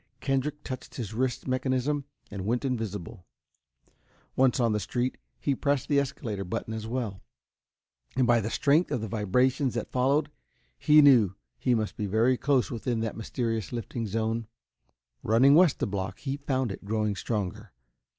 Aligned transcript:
Kendrick 0.19 0.63
touched 0.63 0.95
his 0.95 1.13
wrist 1.13 1.47
mechanism 1.47 2.05
and 2.31 2.47
went 2.47 2.65
invisible. 2.65 3.23
Once 4.35 4.59
on 4.59 4.71
the 4.71 4.79
street, 4.79 5.19
he 5.39 5.53
pressed 5.53 5.87
the 5.89 5.99
escalator 5.99 6.43
button 6.43 6.73
as 6.73 6.87
well 6.87 7.21
and 8.15 8.25
by 8.25 8.41
the 8.41 8.49
strength 8.49 8.89
of 8.89 9.01
the 9.01 9.07
vibrations 9.07 9.75
that 9.75 9.91
followed, 9.91 10.31
he 10.79 11.03
knew 11.03 11.35
he 11.59 11.75
must 11.75 11.97
be 11.97 12.07
very 12.07 12.35
close 12.35 12.71
within 12.71 13.01
that 13.01 13.15
mysterious 13.15 13.71
lifting 13.71 14.07
zone. 14.07 14.47
Running 15.21 15.53
west 15.53 15.83
a 15.83 15.85
block, 15.85 16.17
he 16.17 16.37
found 16.37 16.71
it 16.71 16.83
growing 16.83 17.15
stronger. 17.15 17.71